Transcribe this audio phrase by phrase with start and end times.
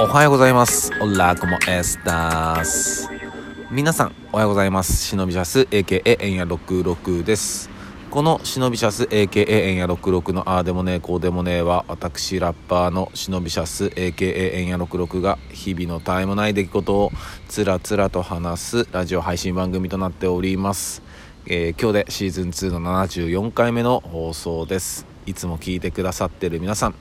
[0.00, 0.90] おはようございます。
[1.00, 3.08] オラコモエスタス。
[3.70, 4.92] 皆さん、おはようございます。
[5.06, 7.70] 忍びシャス AKA エンヤ66です。
[8.10, 17.12] この忍びシャス AKA エンヤ66のあーでもねえこうでもねえは私ラッパーの忍びシャス AKA エンヤ66が日々の絶えもない出来事を
[17.48, 21.02] つらつらと話すラジオ配信番組となっております。
[21.46, 25.06] えー今日でシーズン2の74回目の放送です。
[25.26, 26.94] いつも聞いてくださってる皆さん、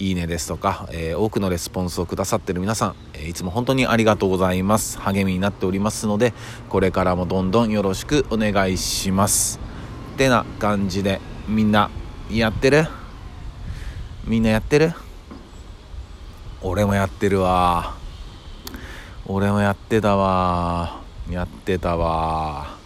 [0.00, 4.98] いいねですとか、えー多くのレスポンスをくださってる皆さん、えいつも本当にありがとうございます。
[4.98, 6.32] 励みになっておりますので
[6.70, 9.60] これからもどんどんよろしくお願いします。
[10.14, 11.90] ってな感じでみんな
[12.30, 12.86] やってる？
[14.24, 14.94] みんなやってる？
[16.62, 17.94] 俺もやってるわ。
[19.26, 21.02] 俺もやってたわ。
[21.28, 22.78] やってたわ。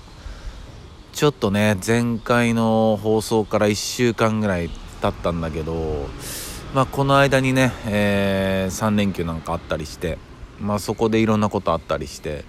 [1.12, 4.68] ちょっとね前回の放送から1週間ぐらい
[5.00, 6.08] 経ったんだけど
[6.74, 10.18] まあ、この間にね、え3連休なんかあったりして、
[10.60, 12.44] まあ、そこでいろんなことあったりして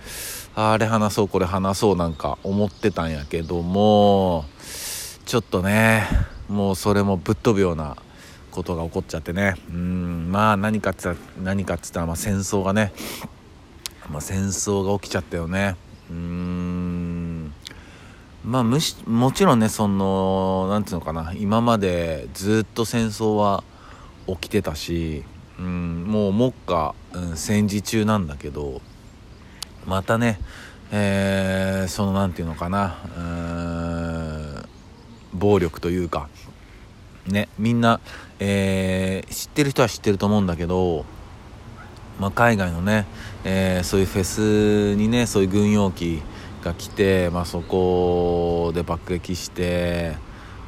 [0.55, 4.45] あれ話そうこれ話そうなんか思ってたんやけども
[5.25, 6.05] ちょっとね
[6.47, 7.97] もうそれもぶっ飛ぶような
[8.49, 9.55] ことが起こっちゃってね。
[9.69, 12.93] うんまあ何かっつったら何かっつったらまあ戦争がね、
[14.09, 15.75] まあ、戦争が起きちゃったよね。
[16.09, 17.53] うん
[18.43, 23.63] まあむしもちろんねそのなんていうのかな今までずっと戦争は
[24.27, 25.23] 起きてたし、
[25.59, 28.81] うん、もう目下、うん、戦時中なんだけど
[29.85, 30.39] またね、
[30.91, 34.65] えーそのなんていうのかなうん
[35.33, 36.29] 暴力というか
[37.27, 37.99] ねみんな、
[38.39, 41.05] えー知ってる人は知ってると思うんだけど、
[42.19, 43.05] まあ、海外のね、
[43.43, 46.21] えーそういうフェスにねそういう軍用機
[46.63, 50.15] が来て、まあ、そこで爆撃して、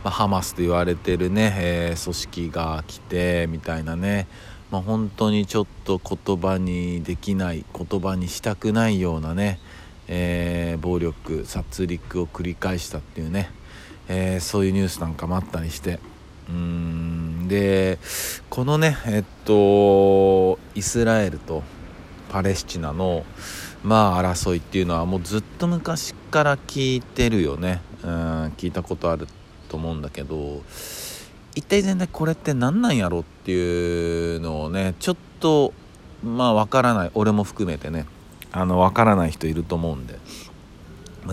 [0.08, 4.26] まあ、ハマスと言われてるね、えー組織が来てみたいなね、
[4.72, 9.60] まあ、本当にちょっと言葉にできない言葉にしたくないようなね、
[10.08, 13.52] えー暴力殺戮を繰り返したっていうね、
[14.08, 16.00] えーそういうニュースなんかもあったりして。
[16.50, 18.00] うんで
[18.50, 21.64] このねえっとイスラエルと
[22.30, 23.26] パレスチナの
[23.84, 27.82] まあ争いっていうのはもうずっと昔から聞いてるよね。
[28.02, 28.10] うん
[28.56, 29.28] 聞いたことある
[29.68, 30.64] と思うんだけど
[31.56, 35.74] 一体全体これって何なんやろっていうのをねちょっと
[36.24, 37.12] まあわからない。
[37.14, 38.06] 俺も含めてね。
[38.52, 40.20] あのわからない人いると思うんで。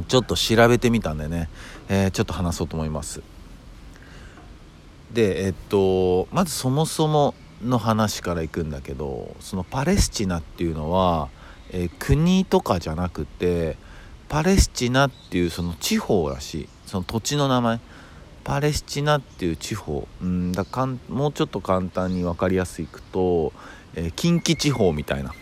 [0.08, 1.48] ちょっと調べてみたんでね、
[1.88, 3.22] えーちょっと話そうと思います。
[5.12, 7.34] でえっとまずそもそも
[7.64, 11.28] の話からいくんだけどそのパレスチナっていうのは、
[11.70, 13.76] えー国とかじゃなくて
[14.28, 16.68] パレスチナっていうその地方らしい。
[16.86, 17.80] その土地の名前。
[18.44, 23.52] パレスチナっていう地方うんだかんもうちょっと簡単に分かりやすいくと、
[23.94, 25.34] えー近畿地方みたいな。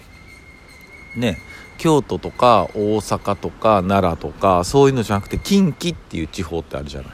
[1.16, 1.38] ね
[1.78, 7.10] 京都とか大阪とか奈良とかそういうのじゃなくて近畿っていう地方ってあるじゃない。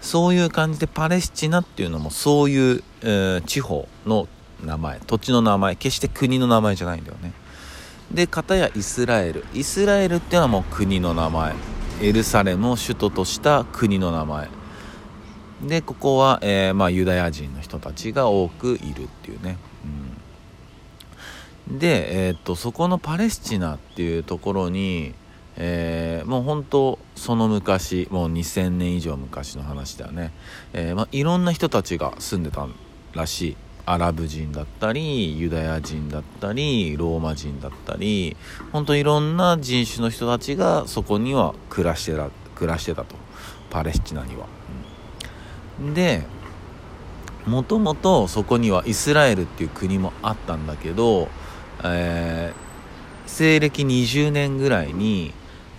[0.00, 4.28] そういう感じでパレスチナっていうのもそういう、えー地方の
[4.64, 7.32] 名前土地の名前決して国の名前じゃないんだよね。
[8.12, 9.44] で片やイスラエル。
[9.52, 11.54] イスラエルっていうのはもう国の名前。
[12.00, 14.48] エルサレムを首都とした国の名前。
[15.62, 19.56] でここは、えーまあ、ユダヤ人の人たちが多くいるっていうね、
[21.70, 25.14] うん、で、えーっとそこのパレスチナっていうところに、
[25.56, 30.32] えーもう本当その昔もう2000年以上昔の話だよね、
[30.72, 32.66] えーまあ、いろんな人たちが住んでた
[33.12, 33.56] らしい。
[33.86, 38.34] アラブ人だったりユダヤ人だったりローマ人だったり
[38.72, 43.14] 本当いろんな人種の人たちがそこには暮らしてた暮らしてたと。
[43.74, 44.46] パレスチナには。
[45.94, 46.22] で
[47.46, 51.28] もともとそこにはイスラエルっていう国もあったんだけど、
[51.82, 52.64] えー
[53.26, 55.32] 西暦20年ぐらいに、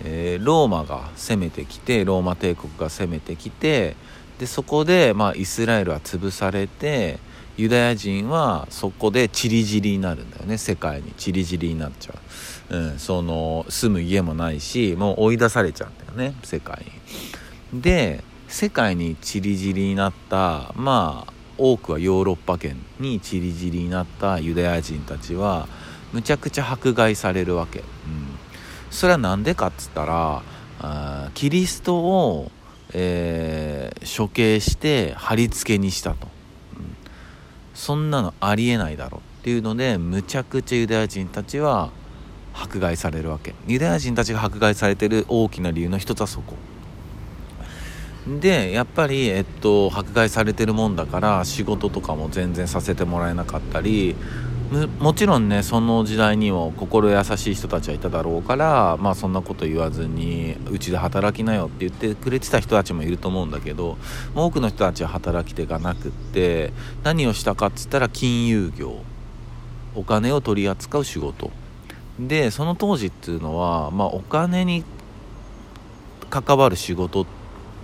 [0.04, 3.96] えーローマが攻めてきてローマ帝国が攻めてきて
[4.38, 7.18] でそこで、まあ、イスラエルは潰されて
[7.56, 10.58] ユダヤ人はそこでチリジリになるんだよね。
[10.58, 12.14] 世界にチリジリになっちゃ
[12.70, 16.36] う、うん、その住む家もないしもう追い出されちゃうんだよね。
[16.42, 16.84] 世界
[17.72, 17.80] に。
[17.80, 25.68] で世界にチリジリになったまあ多くはヨーロッパ圏にチリジリになったユダヤ人たちは
[26.12, 27.84] むちゃくちゃ迫害されるわけ、うん、
[28.90, 30.42] それは何でかっつったら
[30.80, 32.50] あキリストを、
[32.92, 36.28] えー処刑して貼り付けにしたと、
[36.78, 36.96] うん。
[37.74, 41.90] そんなのありえないだろっていうのでむちゃくちゃユダヤ人たちは
[42.54, 43.54] 迫害されるわけ。
[43.66, 46.54] ユダヤ人たちが迫害されてる大きな理由の一つはそこ。
[48.26, 54.16] でやっぱり、えっと、迫害されてるもんだから仕事とかも全然させてもらえなかったり
[54.98, 63.96] もちろんねその時代にも心優しい人たちはいただろうからまあそんなこと言わずにうちで働きなよって言ってくれてた人たちもいると思うんだけど
[64.34, 66.72] 多くの人たちは働き手がなくって
[67.04, 69.02] 何をしたかっつったら金融業
[69.94, 71.50] お金を取り扱う仕事。
[72.18, 74.84] でその当時っていうのは、まあ、お金に
[76.30, 77.35] 関わる仕事って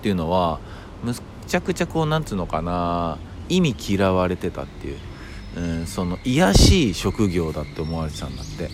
[0.03, 0.59] っていうのは
[1.05, 1.15] む
[1.47, 3.19] ちゃくちゃこうなんつうのかな
[3.49, 4.99] 意味嫌われてたっていう。
[5.55, 8.71] うん、その癒しい職業だって思われてたんだって。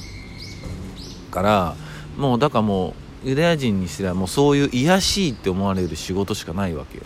[1.29, 1.77] から
[2.17, 2.95] もうだからも
[3.25, 7.05] うユダヤ人にすればもうそういう癒しいって思われる仕事しかないわけよ、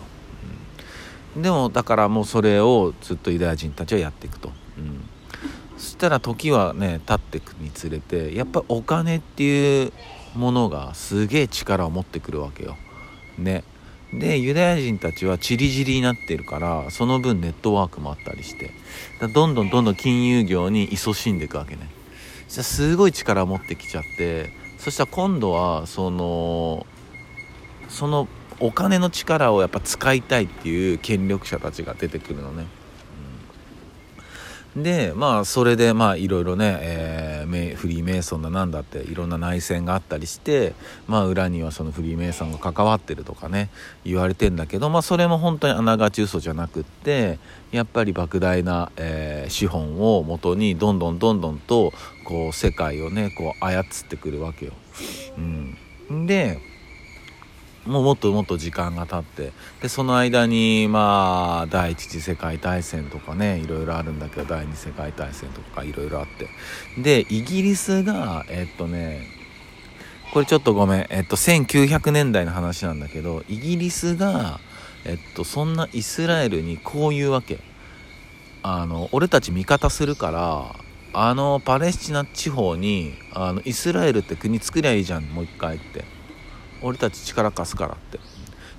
[1.36, 5.08] うん、でもだからもうそれをずっとユダヤ人たちはやっていくと、うん、
[5.76, 9.92] そしたら時はね経っていくにつれてやっぱお金っていう
[10.34, 12.76] ものがすげえ力を持ってくるわけよ。
[13.38, 13.64] ね。
[14.12, 18.70] でユダヤ人たちはチリジリになってるからその分ネットワークもあったりして。
[19.28, 21.88] どんどんどんどん金融業に勤しんでいくわけね。
[22.48, 26.86] じゃすごい力を持ってきちゃってそしたら今度はその
[27.88, 28.28] その
[28.60, 32.66] お金の力をやっぱ使いたいっていう権力者たちが出てくるのね。
[34.76, 40.74] でまあそれでまあいろいろね、えー、フリーメイソンだなんだっていろんな内戦があったりして
[41.06, 43.68] まあ裏にはそのフリーメイソンが関わってるとかね
[44.04, 47.38] 言われてんだけどまあそれも本当にあながち嘘じゃなくって
[47.70, 51.92] やっぱり莫大な、えー、資本をもとにどんどんどんどんと
[52.24, 54.72] こう世界をねこう操ってくるわけよ。
[56.08, 56.60] うん、で
[57.86, 66.48] もうもっともっと時間が経ってでその間にまあ第一次世界大戦とかねいろいろあるんだけど第二次世界大戦とかいろいろあって。
[67.02, 69.26] でイギリスがえっとね
[70.32, 74.60] これちょっとごめんえっと1900年代の話なんだけどイギリスが
[75.04, 77.58] えっとそんなイスラエルにこう言うわけ。
[78.64, 80.76] あの俺たち味方するから
[81.14, 86.21] あのパレスチナ地方にあのイスラエルって国作りゃいいじゃんもう一回って。
[86.82, 88.18] 俺たち力貸すからって。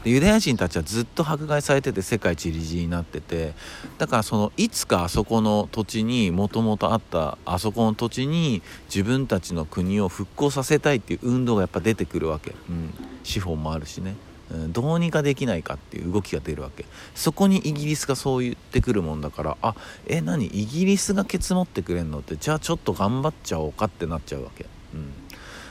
[0.03, 3.53] でユダヤ人たちはずっと迫害されてて世界一理事になってて
[3.97, 8.61] だからそのいつかあそこの土地にもともとあったあそこの土地に
[8.93, 14.15] 自分たちの国を復興させたいっていう運動がやっぱ出てくるわけ、うん、資本もあるしね、
[14.51, 16.83] うん、どうにかできないかっていう動きが出るわけ。
[17.15, 19.73] そこにイギリスがそう言ってくるもんだからあ
[20.05, 20.47] え何？
[20.47, 25.13] イギリスがケツ持ってくれんのってじゃあちょっと頑張っちゃおうかってなっちゃうわけ、うん、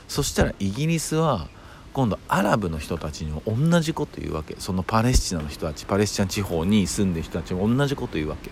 [0.07, 1.49] そしたらイギリスは
[1.93, 4.55] 今度アラブの人たちにも同じこと言うわけ。
[4.59, 8.49] そのパレスチナの人たちパレスチナ地方に住んでる人たちも同じこと言うわけ。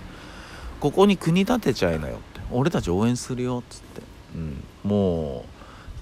[0.79, 2.41] ここに国建てちゃえなよって。
[2.51, 4.01] 俺たち応援するよっつって、
[4.35, 5.45] うん、も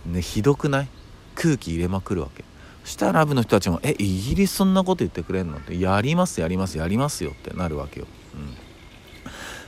[0.05, 0.87] うねひどくない？
[1.35, 2.43] 空気入れまくるわけ。
[2.83, 8.55] そしたらアラブの人たちも「えイギリスそんなこと言ってくれんの?」って「やりますやりますやりますよ」ってなるわけよ、うん。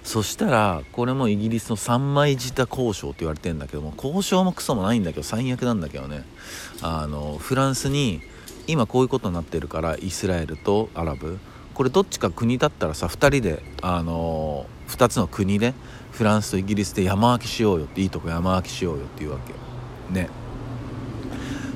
[0.03, 6.23] そしたらこれもイギリスの三枚舌交渉って言われてんだけども交渉もクソもないんだけど最悪なんだけどね。
[6.81, 8.21] あのフランスに
[8.67, 11.39] 今こういうことになってるからイスラエルとアラブ。
[11.73, 15.73] これどっちか国だったらさ2人であの2つの国で
[16.11, 20.13] フランスとイギリスで山分けしようよっていいとこ山分けしようよっていうわけ。
[20.13, 20.29] ね。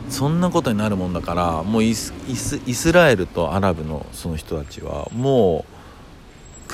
[0.09, 5.74] そんなことになるもんだからもうイスイスラエルとアラブのその人たちはもう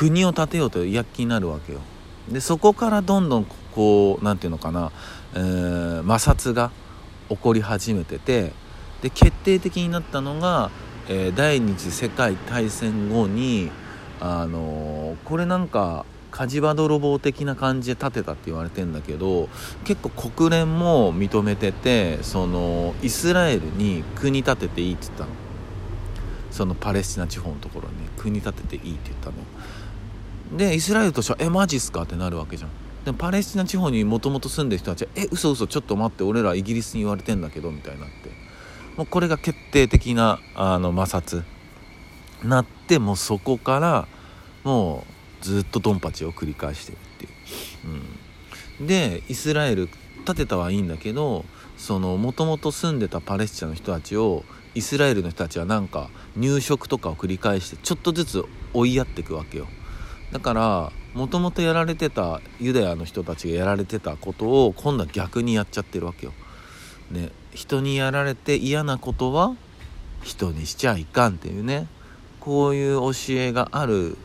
[0.01, 1.79] 国を建てようと躍起になるわけよ。
[2.27, 3.45] でそこからどんどん
[3.75, 4.91] こう何て言うのかな、
[5.35, 6.71] えー、摩擦が
[7.29, 8.51] 起こり始めてて
[9.03, 10.71] で決定的になったのが、
[11.07, 13.69] えー、第二次世界大戦後に
[14.19, 19.49] あのー、これなんか火事場泥棒的な感じで建てたって言われてんだけど
[19.83, 25.29] 結構国連も認めててそのイスラエルに国建てていいって言ったの。
[26.49, 29.35] そのパレスチナ地方のところにね国建てていいって言ったの。
[30.51, 32.69] でイスラエルとしては「えマジっすか?」ってなるわけじゃん。
[33.05, 38.31] でパレスチナ地方にもともと住んでる人たちは「え嘘嘘ちょっと待って俺らイギリスに言われてんだけど」みたいになって。
[38.97, 41.43] もうこれが決定的なあの摩擦。
[42.43, 44.07] なってもうそこから
[44.63, 45.05] も
[45.41, 47.31] うずっとドンパチを繰り返してるっていう、
[48.79, 49.89] うん、でイスラエル
[50.25, 51.45] 建てたはいいんだけど
[51.77, 54.43] そのもともと住んでたパレスチナの人たちを
[54.75, 59.67] イスラエルの人たちはなんか入植とかを繰り返してちょっとずつ追いやっていくわけよ。
[60.31, 66.33] だからもともとやられてたユダヤの人たちがやられてたことを今度は逆にやっちゃってるわけよ。
[67.11, 69.55] ね、人にやられて嫌なことは
[70.23, 71.87] 人にしちゃいかんっていうね
[72.39, 74.17] こういう教えがある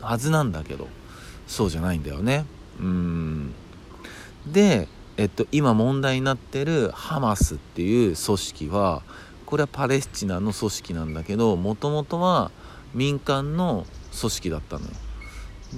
[0.00, 0.88] はずなんだけど
[1.46, 2.44] そうじゃないんだよね。
[2.80, 3.54] うん
[4.46, 9.02] で、えっと、今問題になってるハマスっていう組織は
[9.46, 12.50] これはパレスチナの組織なんだけどもともとは
[12.94, 13.86] 民間の
[14.18, 14.90] 組織だったのよ。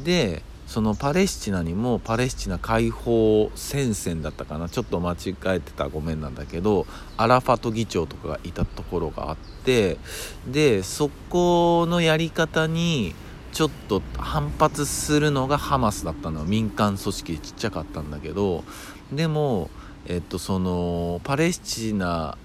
[0.02, 4.68] でそのパレスチナにもパレスチナ解放戦線だったかな。
[4.68, 6.86] ちょっと間違えてたごめんなんだけど
[7.16, 9.98] アラファト議長とかがいたところがあって
[10.46, 13.14] でそこのやり方に
[13.52, 16.44] ちょっと反発するのがハマスだったの。
[16.44, 18.64] 民間組織ちっちゃかったんだけど
[19.12, 19.70] でも、
[20.06, 22.36] えっと、そのパレスチナ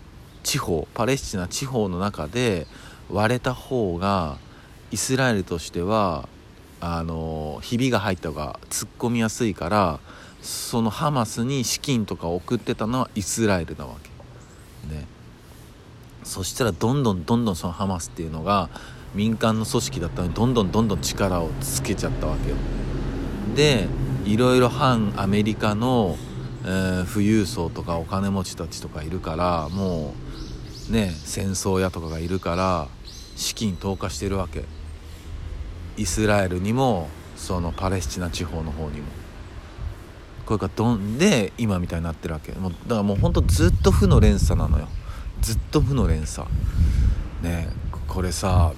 [0.44, 2.68] 地方パレスチナ地方の中で
[3.10, 4.38] 割れた方が
[4.92, 6.28] イスラエルとしては
[6.82, 10.00] あのひびが入った方が突っ込みやすいから
[10.42, 14.10] そのハマスに資金とか送ってたのはイスラエルなわけ。
[14.94, 15.06] ね。
[16.24, 18.70] そしたらどんどんどんどんそのハマスっていうのが
[19.14, 22.56] 民間の組織だったのにどんどんどんどん力をつけちゃったわけよ。
[23.56, 23.88] で
[24.26, 26.18] いろいろ反アメリカの、
[26.64, 30.14] えー、富裕層とかお金持ちたちとかいるからも
[30.90, 32.88] うね戦争屋とかがいるから
[33.36, 34.64] 資金投下してるわけ。
[36.00, 39.08] イスラエルにもそのパレスチナ地方の方にも。
[40.46, 42.54] これがどんで今みたいになってるわけ。
[42.54, 44.88] もうだからもうほんとずっと負の連鎖なのよ。
[45.42, 46.48] ずっと負の連鎖。
[47.44, 47.70] ね
[48.08, 48.74] これさ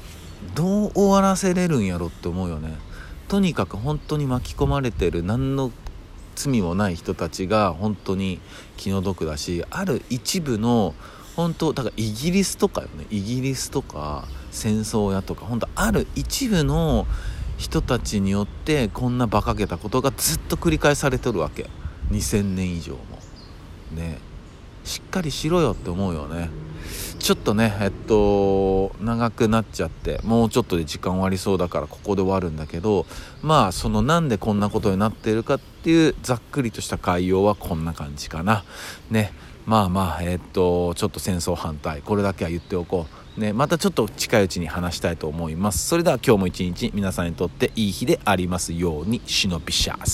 [0.53, 2.73] どう終わらせれるんやろって思うよね。
[3.27, 5.71] とにかく本当に巻き込まれてる何の
[6.35, 8.41] 罪もない人たちが本当に
[8.75, 10.93] 気の毒だしある一部の
[11.35, 13.05] 本当だからイギリスとかよね。
[13.09, 17.07] イギリスとか戦争やとか本当ある一部の
[17.57, 21.69] 人たちによってこんな馬鹿げたことがずっと繰り返されてるわけ。
[22.11, 22.99] 2000年以上も。
[23.91, 24.19] ね。
[24.83, 26.49] しっかりしろよって思うよね。
[27.19, 33.05] ちょっとねえっと長くなっちゃってもうちょっとで時間終わりそうだからここで終わるんだけど
[33.43, 38.63] まあそのなんでこんなことになってるかっていうざっくりとした概要はこんな感じかな。
[39.11, 39.33] ね。
[39.65, 43.21] まあまあえっとちょっと戦争反対これだけは言っておこう。
[43.39, 45.87] ねまたちょっと近いうちに話したいと思います。
[45.87, 50.11] それでは今日も一日皆さんにとっていい日でありますように忍びシャース